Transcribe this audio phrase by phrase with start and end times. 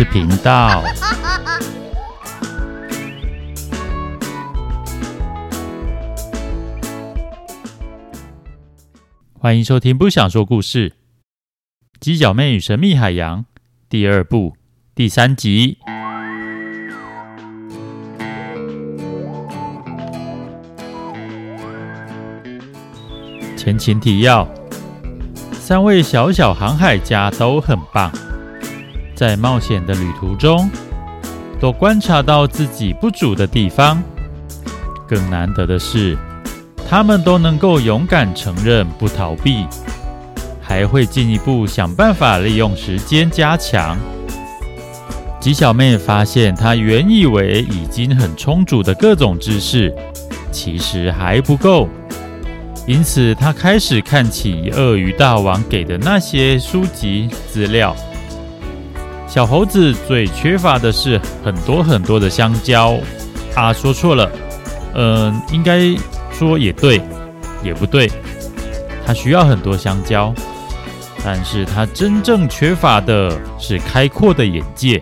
[0.00, 0.82] 事频道。
[9.38, 10.88] 欢迎收听《不想说故事》
[12.00, 13.40] 《鸡脚妹与神秘海洋》
[13.90, 14.56] 第二部
[14.94, 15.76] 第三集。
[23.54, 24.48] 前情提要：
[25.52, 28.10] 三位小小航海家都很棒，
[29.20, 30.70] 在冒险的旅途中，
[31.60, 34.02] 都观察到自己不足的地方。
[35.06, 36.16] 更难得的是，
[36.88, 39.66] 他们都能够勇敢承认，不逃避，
[40.62, 43.94] 还会进一步想办法利用时间加强。
[45.38, 49.94] 吉小妹发现，她原以为已经很充足的各种知识，
[50.50, 51.86] 其实还不够。
[52.86, 57.94] 因此，她开始看起鳄鱼大王给的那些书籍资料。
[59.30, 62.98] 小猴子最缺乏的是很多很多的香蕉。
[63.54, 64.28] 啊，说错了，
[64.94, 65.94] 嗯，应该
[66.32, 67.00] 说也对，
[67.62, 68.10] 也不对。
[69.06, 70.34] 他需要很多香蕉，
[71.24, 75.00] 但是他真正缺乏的是开阔的眼界。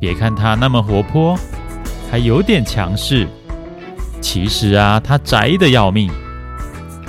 [0.00, 1.38] 别看他那么活泼，
[2.10, 3.28] 还有点强势，
[4.22, 6.10] 其实啊，他宅得要命。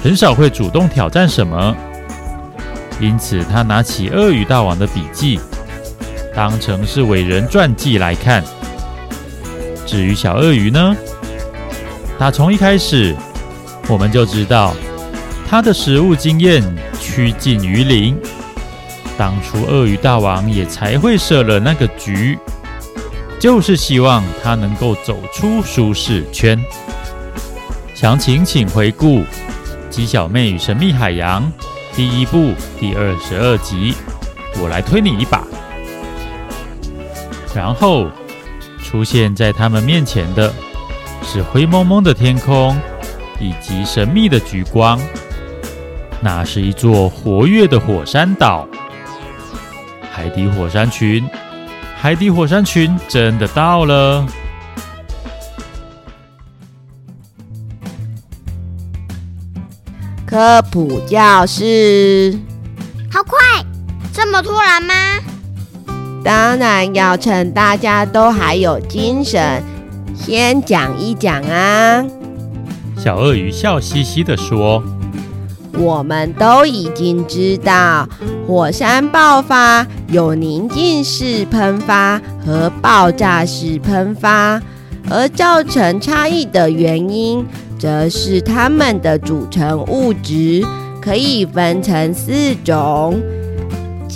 [0.04, 1.76] 很少会主动挑战什么，
[3.00, 5.40] 因此他拿起鳄鱼大王的笔记，
[6.38, 8.44] 当成是伟人传记来看。
[9.88, 10.96] 至于小鳄鱼呢，
[12.20, 13.16] 他从一开始
[13.88, 14.76] 我们就知道
[15.50, 16.62] 他的食物经验
[17.02, 18.16] 趋近于零。
[19.18, 22.38] 当初鳄鱼大王也才会设了那个局，
[23.40, 26.64] 就是希望他能够走出舒适圈。
[27.96, 29.24] 详情请回顾。
[29.90, 31.52] 鸡小妹与神秘海洋
[31.96, 33.96] 第一部第二十二集，
[34.62, 35.37] 我来推你一把。
[37.58, 38.08] 然后
[38.84, 40.54] 出现在他们面前的
[41.23, 42.80] 是灰蒙蒙的天空
[43.40, 45.00] 以及神秘的橘光，
[46.22, 48.67] 那是一座活跃的火山岛——
[50.14, 51.28] 海底火山群。
[51.96, 54.23] 海底火山群真的到了。
[60.28, 62.38] 科普教室，
[63.12, 63.40] 好快，
[64.14, 64.94] 这么突然吗？
[66.27, 69.64] 当然要趁大家都还有精神，
[70.14, 72.05] 先讲一讲啊。
[72.98, 74.83] 小鳄鱼笑嘻嘻地说
[75.80, 78.05] ：“我们都已经知道，
[78.45, 84.61] 火山爆发有宁静式喷发和爆炸式喷发，
[85.10, 87.45] 而造成差异的原因。”
[87.80, 90.61] 则是它们的组成物质
[91.02, 93.17] 可以分成四种：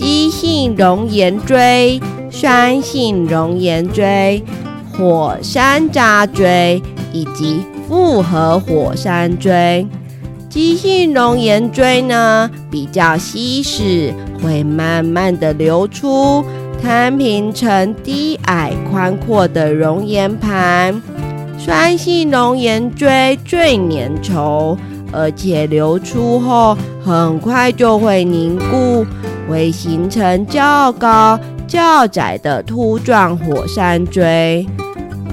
[0.02, 2.02] 基性熔岩锥、
[2.32, 4.44] 酸性熔岩锥、
[4.92, 6.82] 火山渣锥
[7.14, 9.88] 以及复合火山锥。
[10.50, 16.44] 基性熔岩锥呢，比较稀释，会慢慢的流出，
[16.82, 21.00] 摊平成低矮宽阔的熔岩盘。
[21.60, 24.76] 酸性熔岩锥最粘稠，
[25.12, 26.76] 而且流出后
[27.06, 29.06] 很快就会凝固，
[29.50, 34.66] 会形成较高较窄的凸状火山锥。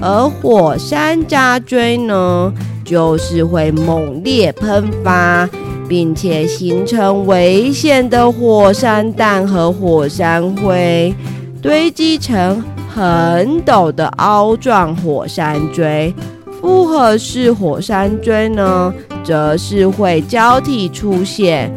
[0.01, 2.53] 而火山渣锥呢，
[2.85, 5.49] 就是会猛烈喷发，
[5.87, 11.13] 并且形成危险的火山弹和火山灰，
[11.61, 12.63] 堆积成。
[12.91, 16.13] 很陡的凹状火山锥，
[16.59, 18.91] 复合式火山锥呢，
[19.23, 21.71] 则是会交替出现，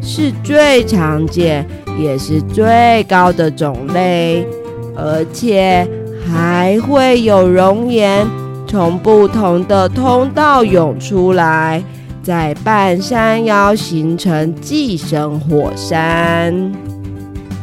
[0.00, 1.66] 是最常见
[1.98, 4.46] 也是最高的种类，
[4.96, 5.86] 而且
[6.26, 8.26] 还会有熔岩
[8.66, 11.82] 从不同的通道涌出来，
[12.22, 16.72] 在半山腰形成寄生火山。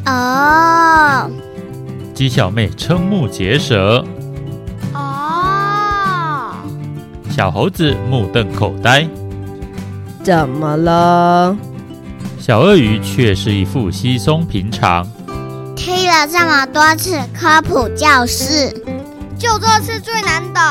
[0.06, 1.30] 哦。
[2.14, 4.04] 鸡小妹瞠目结舌。
[4.94, 6.54] 哦，
[7.30, 9.06] 小猴子目瞪口呆。
[10.24, 11.56] 怎么了？
[12.46, 15.04] 小鳄鱼却是一副稀松平常。
[15.76, 18.72] 听了这么多次科普教室，
[19.36, 20.64] 就这次最难懂。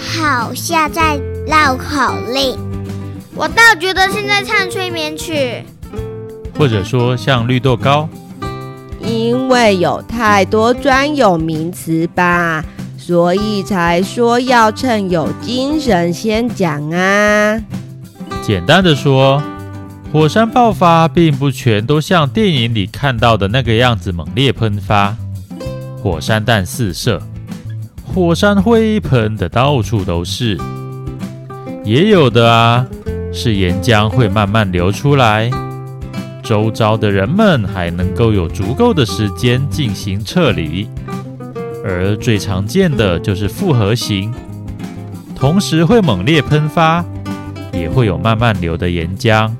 [0.00, 2.58] 好像在绕口令。
[3.34, 5.62] 我倒觉得现在唱催眠曲，
[6.58, 8.08] 或者说像绿豆糕。
[8.98, 12.64] 因为有太多专有名词吧，
[12.96, 17.60] 所以才说要趁有精神先讲啊。
[18.42, 19.42] 简单的说，
[20.12, 25.16] 火山爆发并不全都像电影里看到的那个样子猛烈喷发，
[26.02, 27.18] 火山弹四射，
[28.04, 30.58] 火山灰喷得到处都是。
[31.82, 32.86] 也有的啊，
[33.32, 35.50] 是岩浆会慢慢流出来，
[36.42, 40.86] 周遭的人们还能够有足够的时间进行撤离。
[41.82, 44.30] 而最常见的就是复合型，
[45.34, 47.02] 同时会猛烈喷发，
[47.72, 49.50] 也会有慢慢流的岩浆。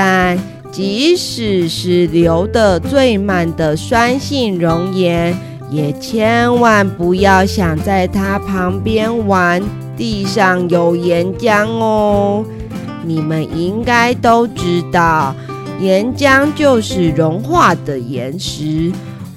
[0.00, 0.38] 但
[0.70, 5.36] 即使是流得最慢的酸性熔岩，
[5.72, 9.60] 也千万不要想在它旁边玩。
[9.96, 12.44] 地上有岩浆哦，
[13.02, 15.34] 你们应该都知道，
[15.80, 18.92] 岩浆就是融化的岩石。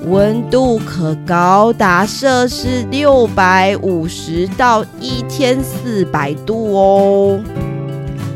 [0.05, 7.39] 温度可高达摄氏六百五十到一千四百度哦！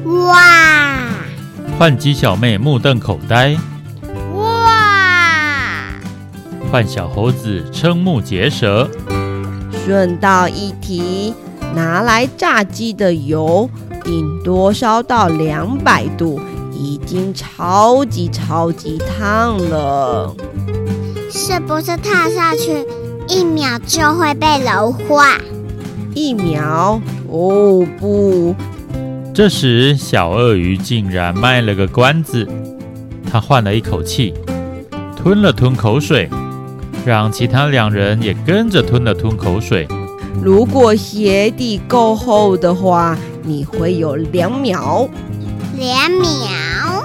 [0.06, 1.14] 哇！
[1.77, 3.54] 换鸡小妹目瞪口呆。
[4.33, 5.92] 哇！
[6.72, 8.89] 换小猴子瞠目结舌。
[9.83, 11.33] 顺道一提，
[11.75, 13.69] 拿来炸鸡的油
[14.06, 16.39] 顶多烧到两百度，
[16.72, 20.33] 已经超级超级烫了。
[21.30, 22.86] 是不是踏下去
[23.27, 25.38] 一秒就会被融化？
[26.13, 27.01] 一秒？
[27.27, 28.56] 哦不！
[29.36, 32.48] 这时小鳄鱼竟然卖了个关子，
[33.30, 34.34] 他换了一口气，
[35.14, 36.30] 吞了吞口水，
[37.06, 39.86] 让其他两人也跟着吞了吞口水。
[40.42, 45.10] 如果鞋底够厚的话，你会有两秒。
[45.76, 47.02] 两秒？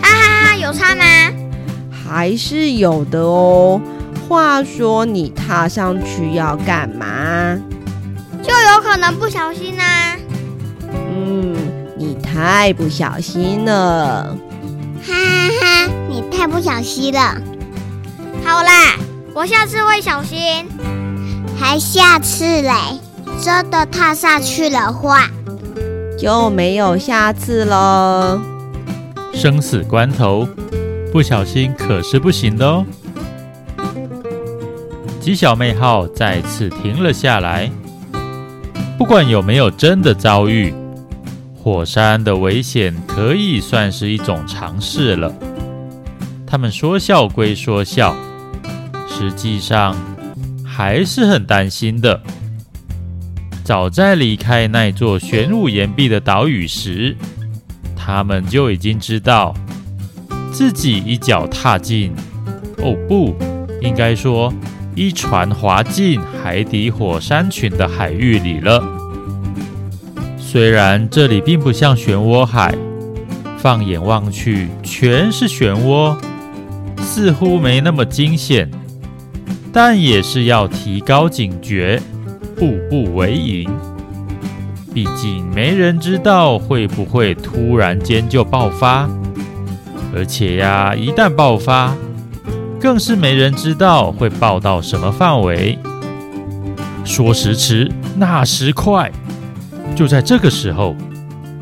[0.00, 1.04] 哈哈哈，有差吗？
[1.90, 3.78] 还是有的哦。
[4.26, 7.58] 话说，你踏上去要干嘛？
[8.42, 10.16] 就有可能不小心呢、啊。
[10.90, 11.57] 嗯，你
[12.18, 14.36] 太不小心了。
[15.06, 17.40] 哈哈哈，你太不小心了。
[18.44, 18.96] 好啦，
[19.34, 20.66] 我下次会小心。
[21.58, 22.72] 还下次嘞？
[23.40, 25.28] 真的踏下去的话，
[26.18, 28.40] 就没有下次喽。
[29.32, 30.46] 生死关头。
[31.10, 32.84] 不小心可是不行的哦！
[35.22, 37.70] 鸡小妹号再次停了下来。
[38.98, 40.74] 不管有没有真的遭遇，
[41.68, 45.30] 火山的危险可以算是一种常识了。
[46.46, 48.16] 他们说笑归说笑，
[49.06, 49.94] 实际上
[50.64, 52.18] 还是很担心的。
[53.62, 57.14] 早在离开那座玄武岩壁的岛屿时，
[57.94, 59.54] 他们就已经知道。
[60.50, 62.14] 自己一脚踏进，
[62.78, 63.36] 哦不，
[63.82, 64.50] 应该说
[64.94, 68.82] 一船滑进海底火山群的海域里了。
[70.50, 72.74] 虽然这里并不像漩涡海，
[73.58, 76.16] 放眼望去全是漩涡，
[77.02, 78.70] 似乎没那么惊险，
[79.70, 82.00] 但也是要提高警觉，
[82.56, 83.68] 步步为营。
[84.94, 89.06] 毕竟没人知道会不会突然间就爆发。
[90.16, 91.94] 而且呀，一旦爆发，
[92.80, 95.78] 更是没人知道会爆到什么范围。
[97.04, 99.12] 说时迟，那时快，
[99.94, 100.94] 就在这个时候，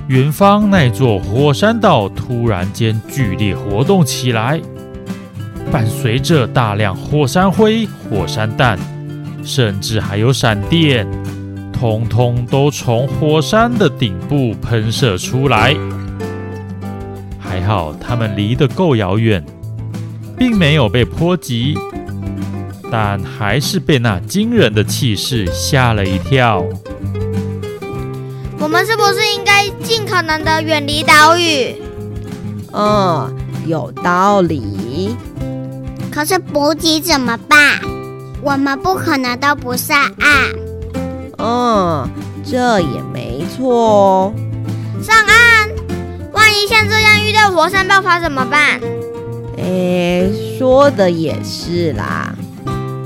[0.08, 4.60] 远方那座火山岛突然间剧烈活动起来，
[5.72, 8.78] 伴随着大量火山灰、火山弹，
[9.42, 11.06] 甚至还有闪电，
[11.72, 15.74] 通通都从火山的顶部喷射出来。
[17.38, 19.42] 还好他们离得够遥远，
[20.36, 21.76] 并没有被波及，
[22.92, 26.62] 但还是被那惊人的气势吓了一跳。
[28.66, 31.80] 我们是不是应该尽可能的远离岛屿？
[32.72, 33.32] 嗯，
[33.64, 35.16] 有道理。
[36.10, 37.78] 可是补给怎么办？
[38.42, 40.50] 我们不可能都不上岸。
[41.38, 42.10] 嗯，
[42.44, 44.34] 这也没错。
[45.00, 45.70] 上岸。
[46.32, 48.80] 万一像这样遇到火山爆发怎么办？
[49.58, 52.34] 哎，说的也是啦。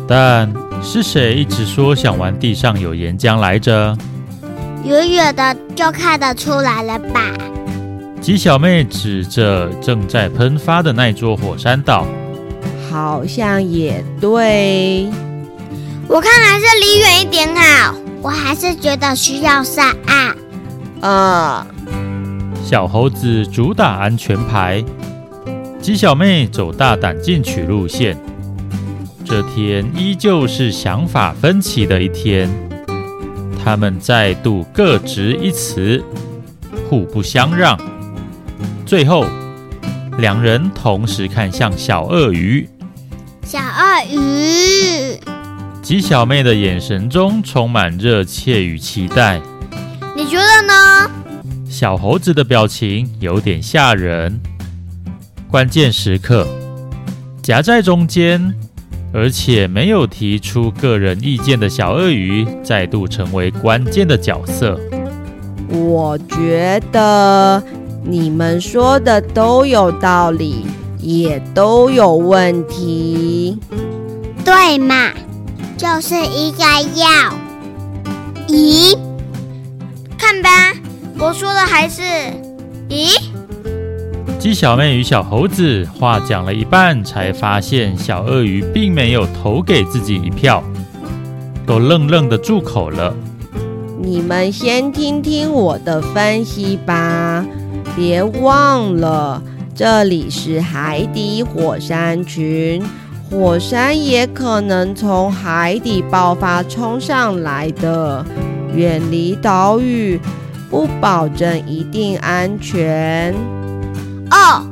[0.08, 0.50] 但
[0.82, 3.94] 是谁一直说想玩地上有岩浆来着？
[4.84, 7.20] 远远的就看得出来了吧？
[8.20, 12.06] 鸡小妹指着正在喷发的那座火山岛，
[12.90, 15.08] 好像也对。
[16.06, 17.94] 我看还是离远一点好。
[18.22, 20.36] 我还是觉得需要上岸。
[21.00, 21.66] 啊。
[22.62, 24.84] 小猴子主打安全牌，
[25.80, 28.16] 鸡小妹走大胆进取路线。
[29.24, 32.50] 这天依旧是想法分歧的一天，
[33.62, 36.02] 他们再度各执一词，
[36.88, 37.78] 互不相让。
[38.86, 39.26] 最后，
[40.18, 42.68] 两人同时看向小鳄鱼，
[43.44, 45.20] 小鳄鱼。
[45.82, 49.40] 吉小妹的眼神中充满热切与期待。
[50.16, 51.10] 你觉得呢？
[51.68, 54.40] 小猴子的表情有点吓人。
[55.48, 56.46] 关键时刻，
[57.42, 58.54] 夹在中间，
[59.12, 64.78] 而且没有提出个人意见的小鳄鱼再度成为关键的角色。
[65.68, 67.62] 我觉得
[68.04, 70.66] 你们说的都有道理，
[70.98, 73.58] 也都有问题。
[74.44, 75.12] 对嘛，
[75.76, 77.34] 就是应该要。
[78.48, 78.96] 咦？
[80.18, 80.48] 看吧。
[81.18, 82.02] 我说的还是，
[82.88, 83.29] 咦？
[84.40, 90.64] 鸡小妹与小猴子话讲了一半，才发现小鳄鱼并没有投给自己一票，
[91.66, 93.14] 都愣愣的住口了。
[94.00, 97.44] 你们先听听我的分析吧，
[97.94, 99.42] 别忘了
[99.74, 102.82] 这里是海底火山群，
[103.30, 108.24] 火山也可能从海底爆发冲上来的，
[108.74, 110.18] 远离岛屿。
[110.70, 113.34] 不保证一定安全
[114.40, 114.66] 哦，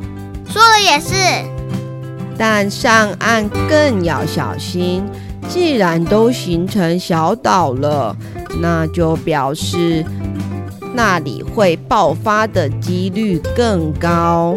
[0.49, 1.15] 说的也是。
[2.39, 5.05] 但上岸更要小心。
[5.49, 8.15] 既然都形成小岛了，
[8.61, 10.05] 那就表示
[10.95, 14.57] 那里会爆发的几率更高。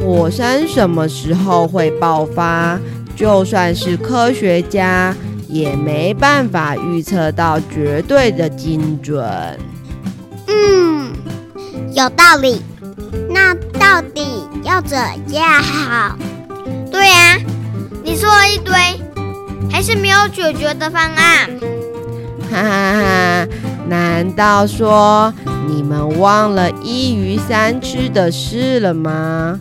[0.00, 2.78] 火山什么时候会爆发？
[3.16, 5.14] 就算是科学家
[5.48, 9.26] 也没办法预测到绝对的精准。
[10.46, 11.12] 嗯，
[11.92, 12.62] 有道理。
[13.28, 13.52] 那
[13.92, 14.96] 到底要怎
[15.32, 16.16] 样好？
[16.92, 17.36] 对呀，
[18.04, 18.72] 你说了一堆，
[19.68, 21.50] 还是没有解决的方案。
[22.48, 23.48] 哈哈哈！
[23.90, 25.34] 难道说
[25.66, 29.58] 你们忘了一鱼三吃的事了吗？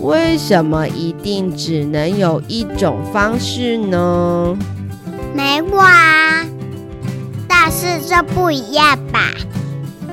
[0.00, 4.58] 为什么一定只能有一种方式呢？
[5.32, 5.88] 没忘，
[7.46, 9.30] 但是这不一样吧？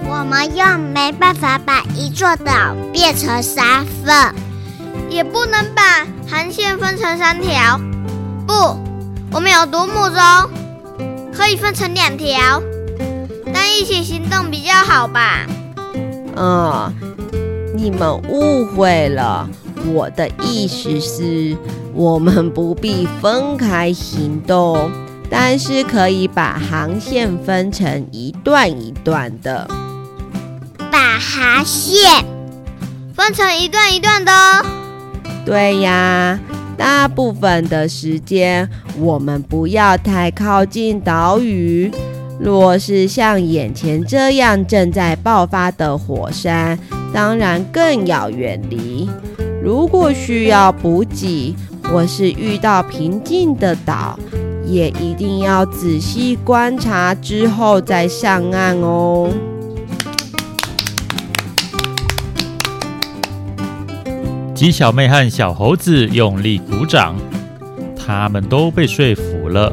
[0.09, 4.33] 我们又没办法把一座岛变成三份，
[5.09, 7.79] 也不能把航线分成三条。
[8.47, 8.53] 不，
[9.31, 10.15] 我们有独木舟，
[11.33, 12.61] 可以分成两条，
[13.53, 15.45] 但一起行动比较好吧？
[16.35, 16.93] 嗯，
[17.75, 19.49] 你们误会了，
[19.93, 21.57] 我的意思是，
[21.93, 24.89] 我们不必分开行动，
[25.29, 29.69] 但是可以把航线分成一段一段的。
[31.17, 32.23] 把航线
[33.15, 34.63] 分成一段一段的哦。
[35.43, 36.39] 对呀，
[36.77, 38.69] 大部分的时间
[38.99, 41.91] 我们不要太靠近岛屿。
[42.39, 46.77] 若是像眼前这样正在爆发的火山，
[47.11, 49.09] 当然更要远离。
[49.63, 54.19] 如果需要补给或是遇到平静的岛，
[54.63, 59.31] 也一定要仔细观察之后再上岸哦。
[64.57, 67.15] 鸡小妹和小猴子用力鼓掌，
[67.95, 69.71] 他们都被说服了。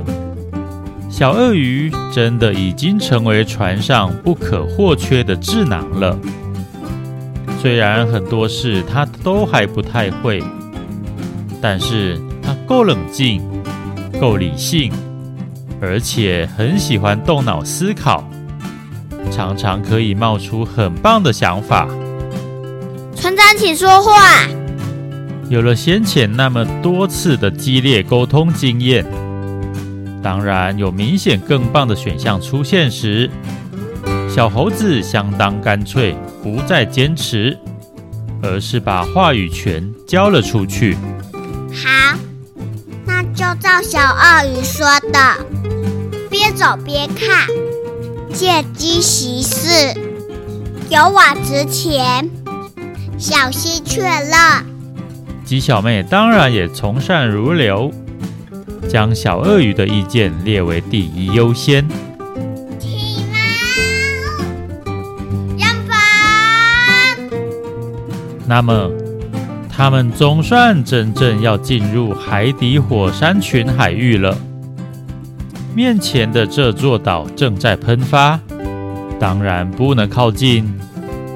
[1.08, 6.18] 小鳄鱼真的已经成为船上不可或缺的智囊了。
[7.62, 10.42] 虽然很多事他都还不太会，
[11.62, 13.40] 但是他够冷静、
[14.20, 14.92] 够理性，
[15.80, 18.22] 而且很喜欢动脑思考，
[19.30, 21.88] 常常可以冒出很棒的想法。
[23.16, 24.46] 船长，请说话。
[25.50, 29.04] 有了先前那么多次的激烈沟通经验，
[30.22, 33.30] 当然有明显更棒的选项出现时，
[34.28, 37.56] 小猴子相当干脆，不再坚持，
[38.42, 40.96] 而是把话语权交了出去。
[41.72, 42.18] 好，
[43.06, 45.46] 那就照小鳄鱼说的，
[46.30, 47.46] 边走边看，
[48.32, 49.94] 见机行事，
[50.90, 52.28] 勇往直前，
[53.18, 54.73] 小心确认。
[55.44, 57.92] 鸡小妹当然也从善如流，
[58.88, 61.86] 将小鳄鱼的意见列为第一优先。
[62.78, 64.88] 起锚，
[65.58, 65.96] 扬帆。
[68.46, 68.90] 那么，
[69.68, 74.36] 他们总算真正要进入海底火山群海域了。
[75.74, 78.40] 面前的这座岛正在喷发，
[79.20, 80.72] 当然不能靠近，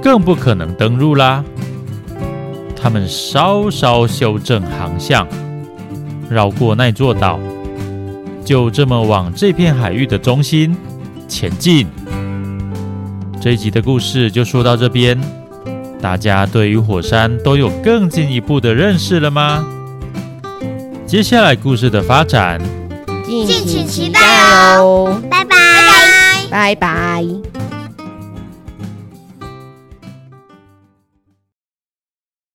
[0.03, 1.45] 更不可能登陆啦。
[2.81, 5.27] 他们稍稍修正航向，
[6.31, 7.39] 绕过那座岛，
[8.45, 10.77] 就这么往这片海域的中心
[11.27, 11.87] 前进。
[13.41, 15.21] 这一集的故事就说到这边，
[16.01, 19.65] 大家对于火山都有更进一步的认识了吗？
[21.07, 22.61] 接下来故事的发展，
[23.25, 24.21] 敬请期待
[24.77, 25.21] 哦！
[25.31, 25.57] 拜拜，
[26.51, 27.25] 拜拜。